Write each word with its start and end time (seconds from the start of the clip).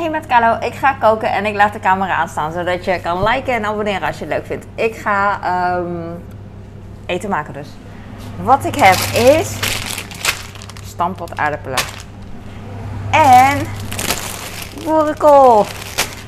Hey 0.00 0.10
met 0.10 0.26
Carlo, 0.26 0.66
ik 0.66 0.74
ga 0.74 0.92
koken 0.92 1.32
en 1.32 1.46
ik 1.46 1.54
laat 1.54 1.72
de 1.72 1.80
camera 1.80 2.14
aanstaan 2.14 2.52
zodat 2.52 2.84
je 2.84 3.00
kan 3.00 3.22
liken 3.22 3.54
en 3.54 3.64
abonneren 3.64 4.06
als 4.06 4.18
je 4.18 4.24
het 4.24 4.32
leuk 4.32 4.46
vindt. 4.46 4.66
Ik 4.74 4.96
ga 4.96 5.40
ehm, 5.42 6.12
eten 7.06 7.30
maken 7.30 7.52
dus. 7.52 7.68
Wat 8.42 8.64
ik 8.64 8.74
heb 8.74 8.94
is 9.34 9.56
stampot 10.84 11.36
aardappelen 11.36 11.78
en 13.10 13.58
boerenkool. 14.84 15.66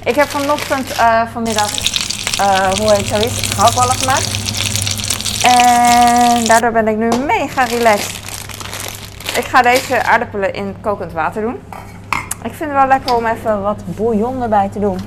Ik 0.05 0.15
heb 0.15 0.29
vanochtend, 0.29 0.93
eh, 0.93 1.23
vanmiddag, 1.33 1.71
eh, 2.39 2.73
hoe 2.79 2.93
heet 2.93 3.07
zoiets, 3.07 3.41
gehaktballen 3.55 3.95
gemaakt. 3.95 4.31
En 5.45 6.45
daardoor 6.45 6.73
ben 6.73 6.89
ik 6.89 6.97
nu 6.97 7.09
mega 7.27 7.65
relaxed. 7.65 8.21
Ik 9.37 9.45
ga 9.45 9.63
deze 9.63 10.03
aardappelen 10.03 10.55
in 10.55 10.77
kokend 10.81 11.13
water 11.13 11.43
doen. 11.43 11.61
Ik 12.45 12.53
vind 12.53 12.71
het 12.71 12.79
wel 12.79 12.87
lekker 12.87 13.17
om 13.17 13.27
even 13.27 13.63
wat 13.63 13.83
bouillon 13.97 14.43
erbij 14.43 14.69
te 14.69 14.79
doen. 14.81 14.99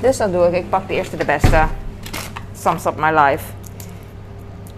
Dus 0.00 0.16
dat 0.16 0.32
doe 0.32 0.46
ik. 0.46 0.52
Ik 0.52 0.70
pak 0.70 0.88
de 0.88 0.94
eerste 0.94 1.16
de 1.16 1.24
beste. 1.24 1.62
Sums 2.52 2.84
up 2.84 2.96
my 2.96 3.10
life. 3.18 3.44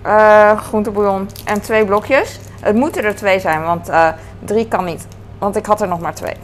Uh, 0.06 0.58
groentebouillon 0.60 1.28
en 1.44 1.60
twee 1.60 1.84
blokjes. 1.84 2.40
Het 2.60 2.76
moeten 2.76 3.04
er 3.04 3.16
twee 3.16 3.40
zijn, 3.40 3.62
want 3.62 3.88
uh, 3.88 4.08
drie 4.44 4.68
kan 4.68 4.84
niet. 4.84 5.06
Want 5.38 5.56
ik 5.56 5.66
had 5.66 5.80
er 5.80 5.88
nog 5.88 6.00
maar 6.00 6.14
twee. 6.14 6.34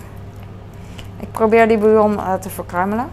Ik 1.21 1.33
probeer 1.33 1.69
die 1.69 1.79
bouillon 1.79 2.13
uh, 2.13 2.35
te 2.35 2.51
verkruimelen. 2.51 3.09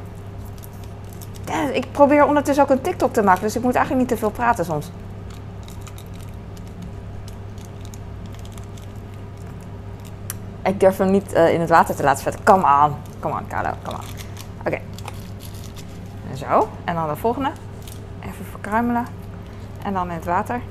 Ja, 1.45 1.69
ik 1.71 1.91
probeer 1.91 2.25
ondertussen 2.25 2.63
ook 2.63 2.69
een 2.69 2.81
TikTok 2.81 3.13
te 3.13 3.23
maken, 3.23 3.41
dus 3.41 3.55
ik 3.55 3.63
moet 3.63 3.75
eigenlijk 3.75 4.07
niet 4.09 4.17
te 4.17 4.25
veel 4.25 4.31
praten 4.31 4.65
soms. 4.65 4.91
Ik 10.63 10.79
durf 10.79 10.97
hem 10.97 11.11
niet 11.11 11.33
uh, 11.33 11.53
in 11.53 11.59
het 11.59 11.69
water 11.69 11.95
te 11.95 12.03
laten 12.03 12.23
vetten. 12.23 12.43
Come 12.43 12.83
on. 12.83 12.95
Come 13.19 13.33
on, 13.33 13.47
Carlo. 13.47 13.69
Come 13.83 13.97
on. 13.97 14.03
Oké. 14.65 14.81
Zo. 16.33 16.69
En 16.83 16.95
dan 16.95 17.07
de 17.07 17.15
volgende. 17.15 17.51
Even 18.19 18.45
verkruimelen. 18.45 19.05
En 19.83 19.93
dan 19.93 20.09
in 20.09 20.15
het 20.15 20.25
water. 20.25 20.61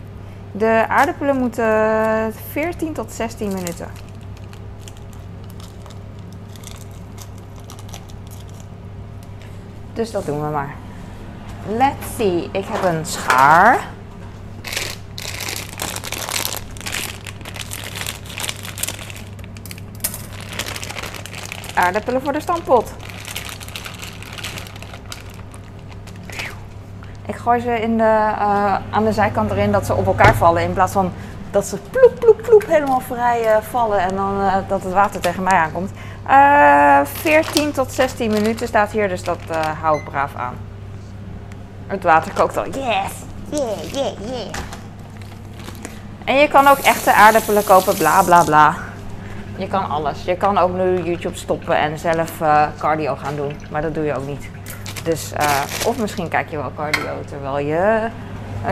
De 0.53 0.84
aardappelen 0.89 1.37
moeten 1.37 2.34
14 2.50 2.92
tot 2.92 3.12
16 3.12 3.48
minuten. 3.48 3.89
Dus 9.93 10.11
dat 10.11 10.27
doen 10.27 10.41
we 10.41 10.50
maar. 10.50 10.75
Let's 11.69 12.15
see. 12.17 12.48
Ik 12.53 12.65
heb 12.65 12.83
een 12.83 13.06
schaar. 13.06 13.89
Aardappelen 21.75 22.23
voor 22.23 22.33
de 22.33 22.41
stampot. 22.41 22.93
Ik 27.27 27.37
gooi 27.37 27.61
ze 27.61 27.81
in 27.81 27.97
de, 27.97 28.03
uh, 28.03 28.75
aan 28.91 29.05
de 29.05 29.12
zijkant 29.12 29.51
erin 29.51 29.73
dat 29.73 29.87
ze 29.87 29.95
op 29.95 30.07
elkaar 30.07 30.35
vallen. 30.35 30.62
In 30.62 30.73
plaats 30.73 30.93
van 30.93 31.12
dat 31.51 31.67
ze 31.67 31.77
ploep, 31.91 32.12
ploep, 32.19 32.43
ploep 32.43 32.67
helemaal 32.67 33.01
vrij 33.01 33.43
uh, 33.45 33.57
vallen 33.71 33.99
en 33.99 34.17
dan 34.17 34.41
uh, 34.41 34.55
dat 34.69 34.83
het 34.83 34.93
water 34.93 35.21
tegen 35.21 35.43
mij 35.43 35.59
aankomt. 35.59 35.91
14 37.05 37.73
tot 37.73 37.93
16 37.93 38.31
minuten 38.31 38.67
staat 38.67 38.91
hier, 38.91 39.09
dus 39.09 39.25
dat 39.25 39.39
hou 39.81 39.99
ik 39.99 40.05
braaf 40.05 40.34
aan. 40.34 40.55
Het 41.87 42.03
water 42.03 42.33
kookt 42.33 42.57
al. 42.57 42.65
Yes! 42.65 43.12
Yeah, 43.51 43.93
yeah, 43.93 44.12
yeah. 44.21 44.55
En 46.25 46.34
je 46.34 46.49
kan 46.49 46.67
ook 46.67 46.79
echte 46.79 47.12
aardappelen 47.12 47.65
kopen, 47.65 47.97
bla 47.97 48.23
bla 48.23 48.45
bla. 48.45 48.75
Je 49.61 49.69
kan 49.69 49.89
alles. 49.89 50.25
Je 50.25 50.36
kan 50.36 50.58
ook 50.58 50.72
nu 50.72 51.03
YouTube 51.03 51.36
stoppen 51.36 51.77
en 51.77 51.98
zelf 51.98 52.41
uh, 52.41 52.66
cardio 52.78 53.16
gaan 53.16 53.36
doen. 53.36 53.56
Maar 53.70 53.83
dat 53.83 53.94
doe 53.94 54.05
je 54.05 54.16
ook 54.16 54.27
niet. 54.27 54.50
Dus, 55.05 55.33
uh, 55.33 55.86
of 55.86 55.98
misschien 55.98 56.28
kijk 56.28 56.50
je 56.50 56.56
wel 56.56 56.72
cardio 56.77 57.11
terwijl 57.27 57.58
je... 57.58 58.08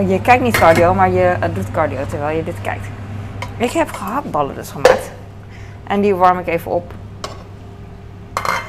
Uh, 0.01 0.11
je 0.11 0.21
kijkt 0.21 0.43
niet 0.43 0.59
cardio, 0.59 0.95
maar 0.95 1.11
je 1.11 1.37
doet 1.55 1.71
cardio 1.71 2.07
terwijl 2.07 2.37
je 2.37 2.45
dit 2.45 2.61
kijkt. 2.61 2.87
Ik 3.57 3.71
heb 3.71 3.93
gehaktballen 3.93 4.55
dus 4.55 4.71
gemaakt. 4.71 5.11
En 5.87 6.01
die 6.01 6.15
warm 6.15 6.39
ik 6.39 6.47
even 6.47 6.71
op. 6.71 6.93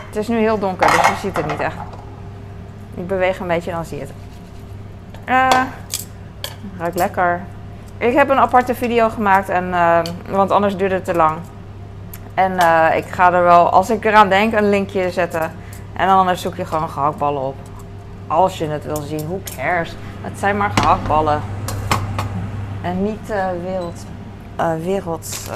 Het 0.07 0.15
is 0.15 0.27
nu 0.27 0.37
heel 0.37 0.59
donker, 0.59 0.87
dus 0.91 1.07
je 1.07 1.15
ziet 1.21 1.37
het 1.37 1.47
niet 1.47 1.59
echt. 1.59 1.75
Ik 2.95 3.07
beweeg 3.07 3.39
een 3.39 3.47
beetje, 3.47 3.71
dan 3.71 3.85
zie 3.85 3.97
je 3.97 4.03
het. 4.03 4.13
Uh, 5.25 5.61
ruikt 6.77 6.95
lekker. 6.95 7.41
Ik 7.97 8.13
heb 8.13 8.29
een 8.29 8.39
aparte 8.39 8.75
video 8.75 9.09
gemaakt, 9.09 9.49
en, 9.49 9.73
want 10.29 10.51
anders 10.51 10.77
duurde 10.77 10.95
het 10.95 11.05
te 11.05 11.15
lang. 11.15 11.37
En 12.39 12.51
uh, 12.51 12.95
ik 12.95 13.05
ga 13.05 13.33
er 13.33 13.43
wel, 13.43 13.69
als 13.69 13.89
ik 13.89 14.05
eraan 14.05 14.29
denk, 14.29 14.53
een 14.53 14.69
linkje 14.69 15.11
zetten. 15.11 15.51
En 15.93 16.07
dan 16.07 16.35
zoek 16.35 16.55
je 16.55 16.65
gewoon 16.65 16.89
gehaktballen 16.89 17.41
op. 17.41 17.55
Als 18.27 18.57
je 18.57 18.67
het 18.67 18.85
wil 18.85 19.01
zien, 19.01 19.27
who 19.27 19.41
cares? 19.55 19.95
Het 20.21 20.39
zijn 20.39 20.57
maar 20.57 20.71
gehaktballen. 20.75 21.41
En 22.81 23.03
niet 23.03 23.29
uh, 23.29 23.45
wereld, 23.63 24.05
uh, 24.59 24.71
werelds 24.83 25.49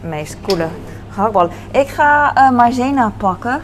meest 0.00 0.36
coole 0.40 0.68
gehaktballen. 1.10 1.50
Ik 1.70 1.88
ga 1.88 2.32
maizena 2.50 3.12
pakken. 3.16 3.60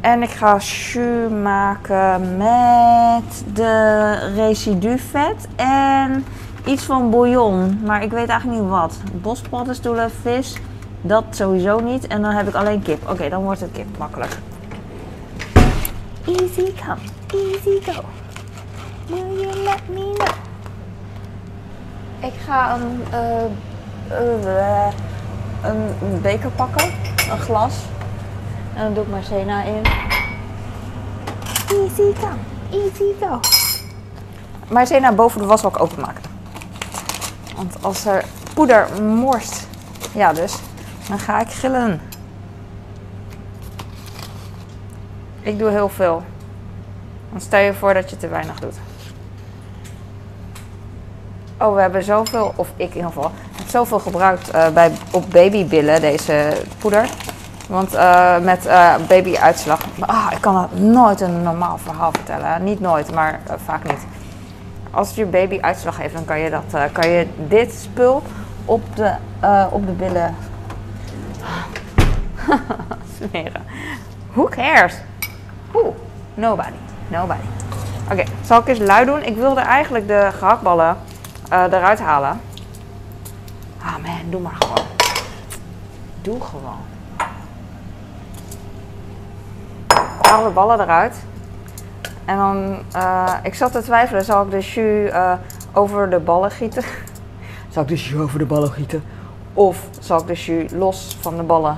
En 0.00 0.22
ik 0.22 0.30
ga 0.30 0.56
jus 0.56 1.30
maken 1.42 2.36
met 2.36 3.44
de 3.54 4.12
residuvet 4.34 5.48
en 5.56 6.24
iets 6.64 6.84
van 6.84 7.10
bouillon, 7.10 7.80
maar 7.84 8.02
ik 8.02 8.10
weet 8.10 8.28
eigenlijk 8.28 8.60
niet 8.60 8.70
wat. 8.70 8.96
Bospaddenstoelen, 9.12 10.10
vis, 10.10 10.56
dat 11.00 11.24
sowieso 11.30 11.80
niet. 11.80 12.06
En 12.06 12.22
dan 12.22 12.30
heb 12.30 12.48
ik 12.48 12.54
alleen 12.54 12.82
kip. 12.82 13.02
Oké, 13.02 13.12
okay, 13.12 13.28
dan 13.28 13.42
wordt 13.42 13.60
het 13.60 13.72
kip, 13.72 13.98
makkelijk. 13.98 14.38
Easy 16.26 16.72
come, 16.74 17.00
easy 17.26 17.90
go. 17.90 18.00
Will 19.06 19.40
you 19.40 19.62
let 19.62 19.80
me 19.88 20.12
know? 20.14 20.28
Ik 22.20 22.34
ga 22.46 22.74
een, 22.74 23.02
uh, 23.12 23.44
uh, 24.44 24.92
een 25.62 26.20
beker 26.20 26.50
pakken, 26.50 26.84
een 27.30 27.38
glas. 27.38 27.74
En 28.74 28.82
dan 28.84 28.94
doe 28.94 29.02
ik 29.02 29.10
maar 29.10 29.22
Sena 29.22 29.62
in. 29.62 29.82
Easy 31.68 32.12
come, 32.20 32.38
easy 32.70 33.04
go. 33.20 33.40
Maar 34.68 34.86
Sena 34.86 35.12
boven 35.12 35.40
de 35.40 35.46
wasbak 35.46 35.80
openmaken. 35.80 36.31
Want 37.56 37.76
als 37.80 38.04
er 38.04 38.24
poeder 38.54 39.02
morst, 39.02 39.66
ja 40.14 40.32
dus, 40.32 40.54
dan 41.08 41.18
ga 41.18 41.40
ik 41.40 41.48
gillen. 41.48 42.00
Ik 45.40 45.58
doe 45.58 45.70
heel 45.70 45.88
veel. 45.88 46.22
Dan 47.30 47.40
stel 47.40 47.60
je 47.60 47.74
voor 47.74 47.94
dat 47.94 48.10
je 48.10 48.16
te 48.16 48.28
weinig 48.28 48.60
doet. 48.60 48.76
Oh, 51.56 51.74
we 51.74 51.80
hebben 51.80 52.02
zoveel, 52.02 52.52
of 52.56 52.68
ik 52.76 52.88
in 52.88 52.96
ieder 52.96 53.12
geval, 53.12 53.30
heb 53.56 53.68
zoveel 53.68 53.98
gebruikt 53.98 54.54
uh, 54.54 54.68
bij, 54.68 54.92
op 55.10 55.30
babybillen, 55.30 56.00
deze 56.00 56.62
poeder. 56.78 57.08
Want 57.68 57.94
uh, 57.94 58.38
met 58.38 58.66
uh, 58.66 58.94
babyuitslag, 59.08 59.80
ah, 60.00 60.26
ik 60.32 60.40
kan 60.40 60.56
het 60.56 60.80
nooit 60.80 61.20
een 61.20 61.42
normaal 61.42 61.78
verhaal 61.78 62.12
vertellen. 62.12 62.64
Niet 62.64 62.80
nooit, 62.80 63.14
maar 63.14 63.40
vaak 63.64 63.84
niet 63.84 64.06
als 64.92 65.14
je 65.14 65.24
baby 65.24 65.58
uitslag 65.60 65.96
heeft, 65.96 66.14
dan 66.14 66.24
kan 66.24 66.38
je, 66.38 66.50
dat, 66.50 66.64
uh, 66.74 66.82
kan 66.92 67.08
je 67.08 67.26
dit 67.36 67.72
spul 67.72 68.22
op 68.64 68.96
de, 68.96 69.14
uh, 69.44 69.66
op 69.70 69.86
de 69.86 69.92
billen 69.92 70.34
smeren. 73.16 73.62
Who 74.32 74.44
cares? 74.44 74.94
Who? 75.70 75.94
Nobody. 76.34 76.76
Nobody. 77.08 77.46
Oké, 78.10 78.24
zal 78.44 78.60
ik 78.60 78.66
eens 78.66 78.78
lui 78.78 79.06
doen? 79.06 79.22
Ik 79.22 79.36
wilde 79.36 79.60
eigenlijk 79.60 80.08
de 80.08 80.28
gehaktballen 80.38 80.96
uh, 81.52 81.62
eruit 81.62 82.00
halen. 82.00 82.40
Ah 83.82 83.96
man, 84.02 84.30
doe 84.30 84.40
maar 84.40 84.56
gewoon. 84.58 84.86
Doe 86.22 86.40
gewoon. 86.40 86.80
Haal 90.20 90.44
de 90.44 90.50
ballen 90.50 90.80
eruit. 90.80 91.16
En 92.24 92.36
dan, 92.36 92.78
uh, 92.96 93.34
ik 93.42 93.54
zat 93.54 93.72
te 93.72 93.82
twijfelen, 93.82 94.24
zal 94.24 94.44
ik 94.44 94.50
de 94.50 94.60
jus 94.60 95.12
uh, 95.12 95.32
over 95.72 96.10
de 96.10 96.18
ballen 96.18 96.50
gieten? 96.50 96.82
zal 97.72 97.82
ik 97.82 97.88
de 97.88 97.94
jus 97.94 98.20
over 98.20 98.38
de 98.38 98.46
ballen 98.46 98.70
gieten? 98.70 99.04
Of 99.52 99.78
zal 100.00 100.20
ik 100.20 100.26
de 100.26 100.32
jus 100.32 100.70
los 100.70 101.16
van 101.20 101.36
de 101.36 101.42
ballen? 101.42 101.76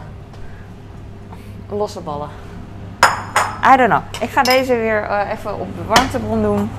Losse 1.68 2.00
ballen. 2.00 2.28
I 3.72 3.76
don't 3.76 3.88
know. 3.88 4.02
Ik 4.20 4.30
ga 4.30 4.42
deze 4.42 4.74
weer 4.74 5.02
uh, 5.02 5.30
even 5.32 5.60
op 5.60 5.76
de 5.76 5.84
warmtebron 5.86 6.42
doen. 6.42 6.70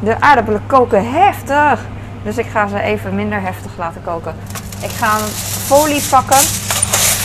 De 0.00 0.20
aardappelen 0.20 0.62
koken 0.66 1.12
heftig. 1.12 1.80
Dus 2.22 2.38
ik 2.38 2.46
ga 2.46 2.68
ze 2.68 2.80
even 2.80 3.14
minder 3.14 3.40
heftig 3.40 3.70
laten 3.78 4.02
koken. 4.02 4.34
Ik 4.82 4.90
ga 4.90 5.14
een 5.14 5.28
folie 5.66 6.02
pakken. 6.10 6.38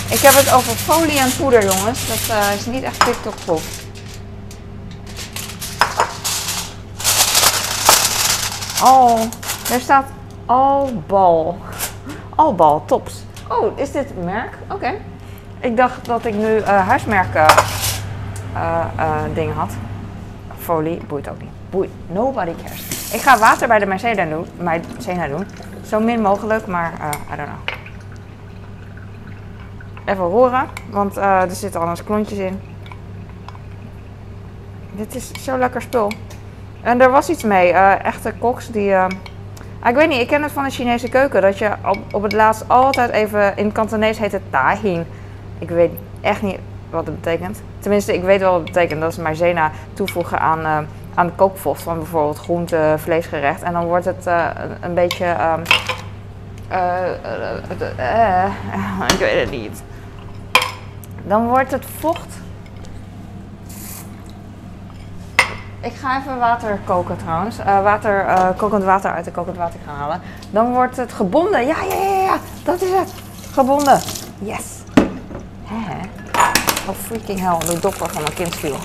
Ik 0.09 0.19
heb 0.19 0.33
het 0.33 0.53
over 0.53 0.75
folie 0.75 1.19
en 1.19 1.29
poeder, 1.37 1.63
jongens. 1.63 2.07
Dat 2.07 2.37
is 2.57 2.65
niet 2.65 2.83
echt 2.83 3.05
TikTok-prof. 3.05 3.84
Oh, 8.83 9.19
er 9.71 9.79
staat 9.79 10.05
Albal. 10.45 11.57
Albal, 12.35 12.85
tops. 12.85 13.23
Oh, 13.49 13.79
is 13.79 13.91
dit 13.91 14.23
merk? 14.23 14.57
Oké. 14.63 14.73
Okay. 14.73 15.01
Ik 15.59 15.77
dacht 15.77 16.05
dat 16.05 16.25
ik 16.25 16.33
nu 16.33 16.55
uh, 16.55 16.87
huismerken 16.87 17.45
uh, 18.53 19.23
dingen 19.33 19.55
had. 19.55 19.71
Folie, 20.57 21.01
boeit 21.07 21.29
ook 21.29 21.41
niet. 21.41 21.49
Boeit, 21.69 21.89
nobody 22.07 22.51
cares. 22.63 23.11
Ik 23.13 23.21
ga 23.21 23.37
water 23.37 23.67
bij 23.67 23.79
de 23.79 23.85
Mercedes 23.85 24.29
doen, 24.29 24.47
doen. 25.29 25.47
Zo 25.87 25.99
min 25.99 26.21
mogelijk, 26.21 26.67
maar 26.67 26.93
I 27.33 27.35
don't 27.35 27.47
know. 27.47 27.75
Even 30.05 30.23
horen, 30.23 30.67
want 30.89 31.17
er 31.17 31.51
zitten 31.51 31.79
anders 31.79 32.03
klontjes 32.03 32.37
in. 32.37 32.61
Dit 34.91 35.15
is 35.15 35.31
zo 35.43 35.57
lekker 35.57 35.81
spul. 35.81 36.11
En 36.85 37.01
er 37.01 37.11
was 37.11 37.29
iets 37.29 37.43
mee. 37.43 37.71
echte 37.71 38.33
koks 38.39 38.67
die 38.71 38.93
Ah, 39.85 39.91
ik 39.91 39.97
weet 39.97 40.09
niet, 40.09 40.19
ik 40.19 40.27
ken 40.27 40.43
het 40.43 40.51
van 40.51 40.63
de 40.63 40.69
Chinese 40.69 41.09
keuken. 41.09 41.41
Dat 41.41 41.57
je 41.57 41.71
op, 41.83 41.97
op 42.11 42.21
het 42.21 42.33
laatst 42.33 42.63
altijd 42.67 43.11
even... 43.11 43.57
In 43.57 43.71
Kantonees 43.71 44.17
heet 44.17 44.31
het 44.31 44.41
tahin. 44.49 45.05
Ik 45.59 45.69
weet 45.69 45.91
echt 46.21 46.41
niet 46.41 46.59
wat 46.89 47.05
het 47.05 47.21
betekent. 47.21 47.61
Tenminste, 47.79 48.13
ik 48.13 48.23
weet 48.23 48.39
wel 48.39 48.51
wat 48.51 48.61
het 48.61 48.71
betekent. 48.71 49.01
Dat 49.01 49.11
is 49.11 49.17
maizena 49.17 49.71
toevoegen 49.93 50.39
aan, 50.39 50.59
uh, 50.59 50.77
aan 51.13 51.35
kookvocht 51.35 51.81
van 51.81 51.97
bijvoorbeeld 51.97 52.37
groente, 52.37 52.95
vleesgerecht. 52.97 53.61
En 53.61 53.73
dan 53.73 53.85
wordt 53.85 54.05
het 54.05 54.27
uh, 54.27 54.47
een, 54.81 54.93
beetje... 54.93 55.25
Uh, 55.25 55.53
ik 59.13 59.19
weet 59.19 59.39
het 59.39 59.51
niet. 59.51 59.83
Dan 61.23 61.47
wordt 61.47 61.71
het 61.71 61.85
vocht 61.99 62.37
Ik 65.85 65.93
ga 65.93 66.19
even 66.19 66.39
water 66.39 66.79
koken 66.85 67.17
trouwens. 67.17 67.59
Uh, 67.59 67.83
water, 67.83 68.25
uh, 68.27 68.49
kokend 68.57 68.83
water 68.83 69.11
uit 69.11 69.25
de 69.25 69.31
kokend 69.31 69.57
water 69.57 69.79
gaan 69.85 69.95
halen. 69.95 70.21
Dan 70.49 70.73
wordt 70.73 70.97
het 70.97 71.13
gebonden. 71.13 71.65
Ja, 71.65 71.75
ja, 71.89 71.95
ja, 71.95 72.21
ja. 72.21 72.37
Dat 72.63 72.81
is 72.81 72.89
het. 72.89 73.13
Gebonden. 73.51 73.99
Yes. 74.39 74.63
Hè? 75.63 75.97
Oh, 76.89 76.95
freaking 76.95 77.39
hell. 77.39 77.57
De 77.73 77.79
dopper 77.79 78.09
van 78.09 78.21
mijn 78.21 78.33
kind 78.33 78.55
viel. 78.55 78.75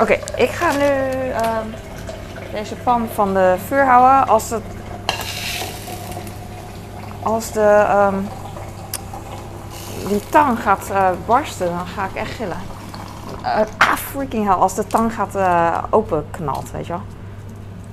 Oké, 0.00 0.18
ik 0.36 0.50
ga 0.50 0.72
nu 0.72 1.28
uh, 1.28 1.58
deze 2.52 2.74
pan 2.74 3.08
van 3.14 3.34
de 3.34 3.56
vuur 3.66 3.86
houden. 3.86 4.28
Als 4.28 4.50
het... 4.50 4.62
Als 7.22 7.52
de... 7.52 7.86
Um, 8.12 8.28
die 10.08 10.28
tang 10.28 10.62
gaat 10.62 10.88
uh, 10.90 11.08
barsten, 11.26 11.66
dan 11.66 11.86
ga 11.86 12.04
ik 12.04 12.14
echt 12.14 12.30
gillen. 12.30 12.75
Uh, 13.42 13.60
ah, 13.78 13.96
freaking 13.96 14.44
hell. 14.44 14.54
Als 14.54 14.74
de 14.74 14.86
tang 14.86 15.14
gaat 15.14 15.36
uh, 15.36 15.82
openknalt, 15.90 16.70
weet 16.70 16.86
je 16.86 16.92
wel. 16.92 17.02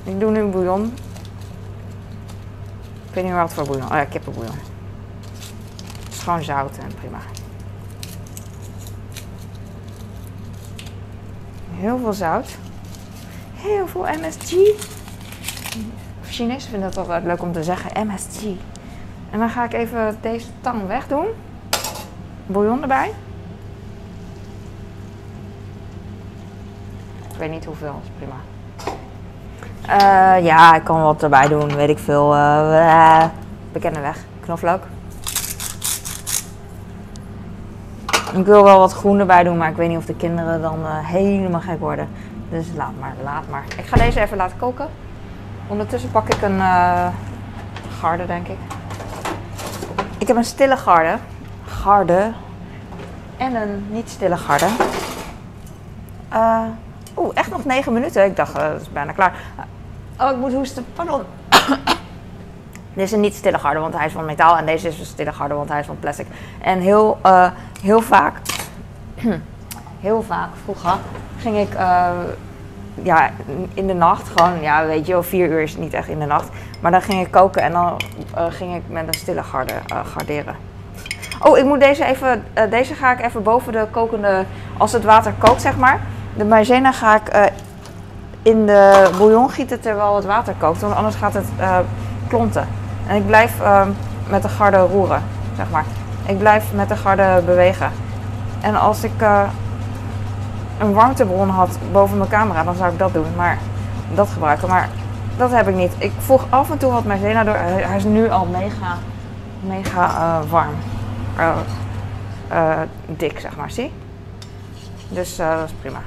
Ik 0.03 0.19
doe 0.19 0.31
nu 0.31 0.43
bouillon. 0.43 0.83
Ik 3.07 3.13
weet 3.13 3.23
niet 3.23 3.33
meer 3.33 3.41
wat 3.41 3.53
voor 3.53 3.65
bouillon. 3.65 3.91
Oh 3.91 3.95
ja, 3.95 4.05
kippenbouillon. 4.05 4.55
Het 6.03 6.13
is 6.13 6.19
gewoon 6.19 6.43
zout 6.43 6.77
en 6.77 6.93
prima. 6.95 7.17
Heel 11.71 11.97
veel 11.97 12.13
zout. 12.13 12.57
Heel 13.53 13.87
veel 13.87 14.01
MSG. 14.01 14.55
Chinezen 16.25 16.69
vinden 16.69 16.89
het 16.89 16.97
altijd 16.97 17.23
leuk 17.23 17.41
om 17.41 17.51
te 17.51 17.63
zeggen 17.63 18.07
MSG. 18.07 18.43
En 19.29 19.39
dan 19.39 19.49
ga 19.49 19.63
ik 19.63 19.73
even 19.73 20.17
deze 20.21 20.47
tang 20.61 20.87
wegdoen. 20.87 21.25
Bouillon 22.45 22.81
erbij. 22.81 23.13
Weet 27.43 27.51
niet 27.51 27.65
hoeveel, 27.65 28.01
is 28.03 28.09
prima. 28.17 28.35
Uh, 29.89 30.45
ja, 30.45 30.75
ik 30.75 30.83
kan 30.83 31.01
wat 31.01 31.23
erbij 31.23 31.47
doen, 31.47 31.75
weet 31.75 31.89
ik 31.89 31.99
veel. 31.99 32.35
Uh, 32.35 33.23
bekende 33.71 33.99
weg, 33.99 34.17
knoflook. 34.39 34.83
Ik 38.33 38.45
wil 38.45 38.63
wel 38.63 38.79
wat 38.79 38.93
groen 38.93 39.19
erbij 39.19 39.43
doen, 39.43 39.57
maar 39.57 39.69
ik 39.69 39.75
weet 39.75 39.89
niet 39.89 39.97
of 39.97 40.05
de 40.05 40.15
kinderen 40.15 40.61
dan 40.61 40.79
uh, 40.79 41.07
helemaal 41.07 41.61
gek 41.61 41.79
worden. 41.79 42.09
Dus 42.49 42.67
laat 42.75 42.93
maar, 42.99 43.13
laat 43.23 43.43
maar. 43.49 43.63
Ik 43.77 43.85
ga 43.85 43.97
deze 43.97 44.21
even 44.21 44.37
laten 44.37 44.57
koken. 44.57 44.87
Ondertussen 45.67 46.11
pak 46.11 46.33
ik 46.33 46.41
een 46.41 46.61
garde, 47.99 48.25
denk 48.25 48.47
ik. 48.47 48.57
Ik 50.17 50.27
heb 50.27 50.37
een 50.37 50.43
stille 50.43 50.77
garde. 50.77 51.17
Garde. 51.65 52.31
En 53.37 53.55
een 53.55 53.85
niet 53.89 54.09
stille 54.09 54.37
garde. 54.37 54.67
Uh, 56.33 56.61
Oeh, 57.17 57.31
echt 57.33 57.51
nog 57.51 57.65
negen 57.65 57.93
minuten. 57.93 58.25
Ik 58.25 58.35
dacht, 58.35 58.57
uh, 58.57 58.61
dat 58.61 58.81
is 58.81 58.91
bijna 58.91 59.11
klaar. 59.11 59.33
Oh, 60.19 60.31
ik 60.31 60.37
moet 60.37 60.53
hoesten. 60.53 60.85
Pardon. 60.93 61.21
Dit 62.93 63.03
is 63.05 63.11
een 63.11 63.19
niet 63.19 63.35
stille 63.35 63.59
garde, 63.59 63.79
want 63.79 63.97
hij 63.97 64.05
is 64.05 64.11
van 64.11 64.25
metaal. 64.25 64.57
En 64.57 64.65
deze 64.65 64.87
is 64.87 64.99
een 64.99 65.05
stille 65.05 65.33
garde, 65.33 65.53
want 65.53 65.69
hij 65.69 65.79
is 65.79 65.85
van 65.85 65.99
plastic. 65.99 66.27
En 66.61 66.79
heel, 66.79 67.19
uh, 67.25 67.49
heel 67.81 68.01
vaak, 68.01 68.35
heel 69.99 70.21
vaak 70.21 70.49
vroeger 70.63 70.97
ging 71.37 71.57
ik 71.57 71.73
uh, 71.73 72.09
ja, 73.03 73.29
in 73.73 73.87
de 73.87 73.93
nacht 73.93 74.29
gewoon, 74.29 74.61
ja, 74.61 74.85
weet 74.85 75.05
je 75.05 75.11
wel, 75.11 75.23
vier 75.23 75.49
uur 75.49 75.61
is 75.61 75.77
niet 75.77 75.93
echt 75.93 76.07
in 76.07 76.19
de 76.19 76.25
nacht. 76.25 76.49
Maar 76.79 76.91
dan 76.91 77.01
ging 77.01 77.25
ik 77.25 77.31
koken 77.31 77.61
en 77.61 77.71
dan 77.71 78.01
ging 78.49 78.75
ik 78.75 78.81
met 78.87 79.07
een 79.07 79.13
stille 79.13 79.43
garde 79.43 79.73
garderen. 80.05 80.55
Oh, 81.39 81.57
ik 81.57 81.65
moet 81.65 81.79
deze 81.79 82.05
even, 82.05 82.43
deze 82.69 82.93
ga 82.93 83.11
ik 83.11 83.25
even 83.25 83.43
boven 83.43 83.73
de 83.73 83.85
kokende, 83.91 84.45
als 84.77 84.91
het 84.91 85.03
water 85.03 85.33
kookt, 85.39 85.61
zeg 85.61 85.77
maar 85.77 86.01
de 86.35 86.45
maizena 86.45 86.91
ga 86.91 87.15
ik 87.15 87.35
uh, 87.35 87.41
in 88.41 88.65
de 88.65 89.09
bouillon 89.17 89.49
gieten 89.49 89.79
terwijl 89.79 90.15
het 90.15 90.25
water 90.25 90.53
kookt, 90.57 90.81
want 90.81 90.95
anders 90.95 91.15
gaat 91.15 91.33
het 91.33 91.47
uh, 91.59 91.77
klonten. 92.27 92.67
En 93.07 93.15
ik 93.15 93.25
blijf 93.25 93.59
uh, 93.61 93.87
met 94.29 94.41
de 94.41 94.49
garde 94.49 94.77
roeren, 94.77 95.23
zeg 95.55 95.69
maar. 95.69 95.85
Ik 96.25 96.37
blijf 96.37 96.73
met 96.73 96.89
de 96.89 96.95
garde 96.95 97.41
bewegen. 97.45 97.91
En 98.61 98.75
als 98.75 99.03
ik 99.03 99.21
eh, 99.21 99.43
een 100.79 100.93
warmtebron 100.93 101.49
had 101.49 101.77
boven 101.91 102.17
mijn 102.17 102.29
camera, 102.29 102.63
dan 102.63 102.75
zou 102.75 102.91
ik 102.91 102.99
dat 102.99 103.13
doen. 103.13 103.35
Maar 103.35 103.57
dat 104.13 104.29
gebruiken. 104.29 104.67
Maar 104.67 104.89
dat 105.37 105.51
heb 105.51 105.67
ik 105.67 105.75
niet. 105.75 105.91
Ik 105.97 106.11
voeg 106.17 106.45
af 106.49 106.71
en 106.71 106.77
toe 106.77 106.91
wat 106.91 107.03
maizena 107.03 107.43
door. 107.43 107.55
Hij 107.55 107.97
is 107.97 108.03
nu 108.03 108.29
al 108.29 108.45
mega, 108.45 108.97
mega 109.59 110.41
warm. 110.49 110.75
dik, 113.05 113.39
zeg 113.39 113.55
maar. 113.55 113.71
Zie? 113.71 113.91
Dus 115.09 115.35
dat 115.35 115.63
is 115.65 115.73
prima. 115.81 115.99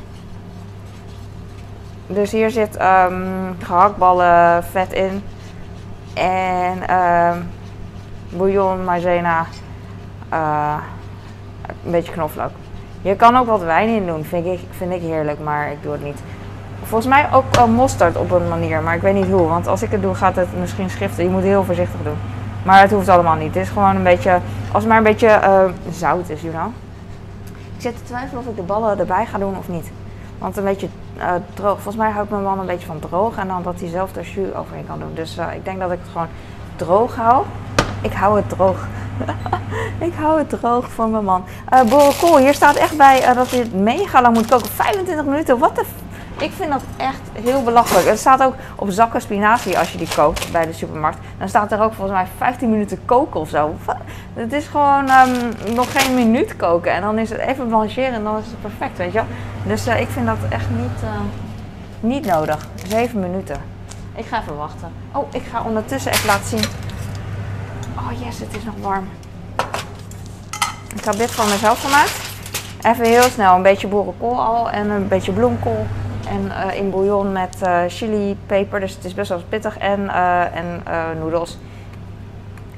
Dus 2.06 2.30
hier 2.30 2.50
zit 2.50 2.80
um, 2.80 3.56
gehaktballen 3.62 4.64
vet 4.64 4.92
in. 4.92 5.22
En 6.14 6.96
um, 6.96 7.50
bouillon, 8.30 8.84
maizena. 8.84 9.46
Uh, 10.32 10.74
een 11.84 11.90
beetje 11.90 12.12
knoflook. 12.12 12.50
Je 13.02 13.16
kan 13.16 13.36
ook 13.36 13.46
wat 13.46 13.62
wijn 13.62 13.88
in 13.88 14.06
doen, 14.06 14.24
vind 14.24 14.46
ik, 14.46 14.60
vind 14.70 14.92
ik 14.92 15.00
heerlijk, 15.00 15.38
maar 15.38 15.70
ik 15.70 15.82
doe 15.82 15.92
het 15.92 16.02
niet. 16.02 16.18
Volgens 16.82 17.10
mij 17.10 17.28
ook 17.32 17.68
mosterd 17.68 18.16
op 18.16 18.30
een 18.30 18.48
manier, 18.48 18.82
maar 18.82 18.94
ik 18.94 19.02
weet 19.02 19.14
niet 19.14 19.30
hoe. 19.30 19.48
Want 19.48 19.66
als 19.66 19.82
ik 19.82 19.90
het 19.90 20.02
doe, 20.02 20.14
gaat 20.14 20.36
het 20.36 20.48
misschien 20.60 20.90
schriften. 20.90 21.24
Je 21.24 21.30
moet 21.30 21.42
heel 21.42 21.64
voorzichtig 21.64 22.02
doen. 22.02 22.16
Maar 22.64 22.80
het 22.80 22.90
hoeft 22.90 23.08
allemaal 23.08 23.34
niet. 23.34 23.54
Het 23.54 23.62
is 23.62 23.68
gewoon 23.68 23.96
een 23.96 24.02
beetje, 24.02 24.38
als 24.72 24.82
het 24.82 24.88
maar 24.88 24.96
een 24.96 25.02
beetje 25.02 25.40
uh, 25.42 25.92
zout 25.92 26.28
is, 26.28 26.40
you. 26.40 26.54
Ik 27.76 27.82
zit 27.82 27.96
te 27.96 28.02
twijfelen 28.02 28.42
of 28.42 28.48
ik 28.48 28.56
de 28.56 28.62
ballen 28.62 28.98
erbij 28.98 29.26
ga 29.26 29.38
doen 29.38 29.56
of 29.58 29.68
niet. 29.68 29.90
Want 30.38 30.56
een 30.56 30.64
beetje 30.64 30.88
uh, 31.18 31.32
droog. 31.54 31.74
Volgens 31.74 31.96
mij 31.96 32.10
houdt 32.10 32.30
mijn 32.30 32.42
man 32.42 32.58
een 32.58 32.66
beetje 32.66 32.86
van 32.86 32.98
droog. 32.98 33.36
En 33.36 33.48
dan 33.48 33.62
dat 33.62 33.80
hij 33.80 33.88
zelf 33.88 34.16
er 34.16 34.28
jus 34.34 34.54
overheen 34.54 34.86
kan 34.86 34.98
doen. 34.98 35.14
Dus 35.14 35.38
uh, 35.38 35.54
ik 35.54 35.64
denk 35.64 35.80
dat 35.80 35.92
ik 35.92 35.98
het 36.02 36.08
gewoon 36.12 36.28
droog 36.76 37.16
hou. 37.16 37.44
Ik 38.02 38.12
hou 38.12 38.36
het 38.36 38.48
droog. 38.48 38.86
ik 40.08 40.14
hou 40.14 40.38
het 40.38 40.48
droog 40.48 40.90
voor 40.90 41.08
mijn 41.08 41.24
man. 41.24 41.44
Uh, 41.72 41.82
boerenkool, 41.82 42.38
hier 42.38 42.54
staat 42.54 42.76
echt 42.76 42.96
bij 42.96 43.34
dat 43.34 43.50
het 43.50 43.74
mega 43.74 44.22
lang 44.22 44.34
moet 44.34 44.46
koken. 44.46 44.70
25 44.70 45.24
minuten, 45.24 45.58
wat 45.58 45.74
de 45.74 45.84
ik 46.38 46.52
vind 46.52 46.70
dat 46.70 46.82
echt 46.96 47.20
heel 47.32 47.62
belachelijk. 47.62 48.06
Er 48.06 48.18
staat 48.18 48.42
ook 48.42 48.54
op 48.74 48.90
zakken 48.90 49.20
spinazie 49.20 49.78
als 49.78 49.92
je 49.92 49.98
die 49.98 50.08
koopt 50.14 50.52
bij 50.52 50.66
de 50.66 50.72
supermarkt. 50.72 51.18
Dan 51.38 51.48
staat 51.48 51.72
er 51.72 51.80
ook 51.80 51.92
volgens 51.94 52.16
mij 52.16 52.26
15 52.36 52.70
minuten 52.70 53.04
koken 53.04 53.40
of 53.40 53.48
zo. 53.48 53.74
Het 54.34 54.52
is 54.52 54.66
gewoon 54.66 55.10
um, 55.10 55.52
nog 55.74 55.92
geen 55.92 56.14
minuut 56.14 56.56
koken. 56.56 56.92
En 56.92 57.00
dan 57.00 57.18
is 57.18 57.30
het 57.30 57.38
even 57.38 57.66
blancheren 57.66 58.12
en 58.12 58.24
dan 58.24 58.38
is 58.38 58.46
het 58.46 58.60
perfect, 58.60 58.98
weet 58.98 59.12
je 59.12 59.18
wel. 59.18 59.26
Dus 59.66 59.88
uh, 59.88 60.00
ik 60.00 60.08
vind 60.08 60.26
dat 60.26 60.36
echt 60.48 60.70
niet, 60.70 61.02
uh, 61.02 61.10
niet 62.00 62.26
nodig. 62.26 62.68
7 62.88 63.20
minuten. 63.20 63.56
Ik 64.14 64.24
ga 64.24 64.40
even 64.40 64.56
wachten. 64.56 64.92
Oh, 65.12 65.26
ik 65.32 65.42
ga 65.50 65.62
ondertussen 65.62 66.12
even 66.12 66.26
laten 66.26 66.48
zien. 66.48 66.64
Oh 67.96 68.24
yes, 68.24 68.38
het 68.38 68.56
is 68.56 68.64
nog 68.64 68.74
warm. 68.80 69.08
Ik 70.94 71.04
heb 71.04 71.16
dit 71.16 71.30
van 71.30 71.48
mezelf 71.48 71.82
gemaakt. 71.84 72.24
Even 72.82 73.04
heel 73.04 73.30
snel 73.30 73.54
een 73.54 73.62
beetje 73.62 73.86
boerenkool 73.88 74.40
al 74.40 74.70
en 74.70 74.90
een 74.90 75.08
beetje 75.08 75.32
bloemkool. 75.32 75.86
En 76.28 76.44
uh, 76.44 76.74
in 76.74 76.90
bouillon 76.90 77.32
met 77.32 77.58
uh, 77.62 77.82
chili, 77.88 78.36
peper, 78.46 78.80
dus 78.80 78.94
het 78.94 79.04
is 79.04 79.14
best 79.14 79.28
wel 79.28 79.42
pittig. 79.48 79.78
En, 79.78 80.00
uh, 80.00 80.56
en 80.56 80.82
noedels. 81.18 81.58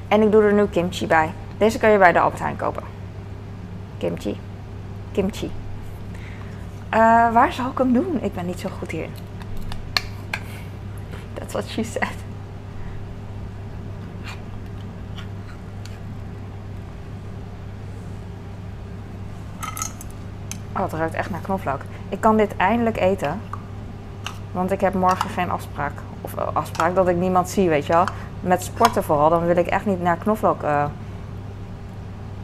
En 0.08 0.22
ik 0.22 0.32
doe 0.32 0.42
er 0.42 0.52
nu 0.52 0.66
kimchi 0.66 1.06
bij. 1.06 1.32
Deze 1.58 1.78
kan 1.78 1.90
je 1.90 1.98
bij 1.98 2.12
de 2.12 2.20
Albert 2.20 2.42
Heijn 2.42 2.56
kopen. 2.56 2.82
Kimchi. 3.98 4.40
Kimchi. 5.12 5.50
waar 7.32 7.52
zou 7.52 7.70
ik 7.70 7.78
hem 7.78 7.92
doen? 7.92 8.18
Ik 8.22 8.34
ben 8.34 8.46
niet 8.46 8.60
zo 8.60 8.68
goed 8.78 8.90
hierin. 8.90 9.12
That's 11.34 11.52
what 11.52 11.68
she 11.68 11.82
said. 11.82 12.27
Oh, 20.78 20.84
het 20.84 20.92
ruikt 20.92 21.14
echt 21.14 21.30
naar 21.30 21.40
knoflook. 21.40 21.80
Ik 22.08 22.20
kan 22.20 22.36
dit 22.36 22.56
eindelijk 22.56 22.96
eten. 22.96 23.40
Want 24.52 24.72
ik 24.72 24.80
heb 24.80 24.94
morgen 24.94 25.30
geen 25.30 25.50
afspraak. 25.50 25.92
Of 26.20 26.34
eh, 26.34 26.46
afspraak 26.52 26.94
dat 26.94 27.08
ik 27.08 27.16
niemand 27.16 27.48
zie, 27.48 27.68
weet 27.68 27.86
je 27.86 27.92
wel. 27.92 28.04
Met 28.40 28.62
sporten 28.62 29.04
vooral. 29.04 29.30
Dan 29.30 29.46
wil 29.46 29.56
ik 29.56 29.66
echt 29.66 29.86
niet 29.86 30.02
naar 30.02 30.16
knoflook 30.16 30.62
eh, 30.62 30.84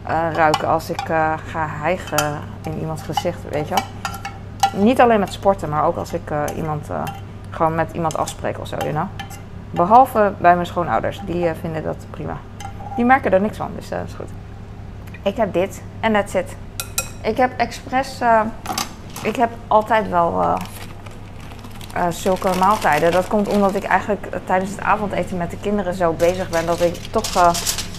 eh, 0.03 0.33
ruiken 0.33 0.69
als 0.69 0.91
ik 0.91 1.01
ga 1.47 1.69
hijgen 1.69 2.41
in 2.63 2.79
iemands 2.79 3.03
gezicht, 3.03 3.39
weet 3.51 3.69
je 3.69 3.75
wel. 3.75 3.85
Niet 4.83 5.01
alleen 5.01 5.21
met 5.21 5.33
sporten, 5.33 5.69
maar 5.69 5.85
ook 5.85 5.97
als 5.97 6.13
ik 6.13 6.33
iemand, 6.57 6.89
gewoon 7.51 7.75
met 7.75 7.91
iemand 7.93 8.17
afspreek 8.17 8.59
of 8.59 8.67
zo, 8.67 8.77
you 8.77 8.91
know. 8.91 9.07
Behalve 9.71 10.33
bij 10.39 10.55
mijn 10.55 10.67
schoonouders. 10.67 11.21
Die 11.27 11.53
vinden 11.61 11.83
dat 11.83 12.07
prima. 12.11 12.37
Die 12.97 13.05
merken 13.05 13.33
er 13.33 13.41
niks 13.41 13.57
van, 13.57 13.71
dus 13.75 13.89
dat 13.89 14.01
is 14.07 14.15
goed. 14.15 14.29
Ik 15.23 15.37
heb 15.37 15.53
dit 15.53 15.83
en 16.01 16.13
that's 16.13 16.35
it. 16.35 16.57
Ik 17.25 17.37
heb 17.37 17.53
expres... 17.57 18.21
eh, 18.21 18.41
ik 19.23 19.37
heb 19.37 19.51
altijd 19.67 20.09
wel 20.09 20.43
eh, 20.43 20.55
eh, 21.95 22.07
zulke 22.11 22.51
maaltijden. 22.59 23.13
Dat 23.13 23.27
komt 23.27 23.49
omdat 23.49 23.75
ik 23.75 23.85
eigenlijk 23.85 24.27
tijdens 24.47 24.71
het 24.71 24.81
avondeten 24.81 25.37
met 25.37 25.51
de 25.51 25.57
kinderen 25.61 25.95
zo 25.95 26.13
bezig 26.13 26.49
ben... 26.49 26.67
dat 26.67 26.81
ik 26.81 26.95
toch 27.11 27.53